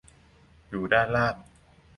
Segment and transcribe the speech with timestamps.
[0.69, 1.35] อยู่ด้านล่าง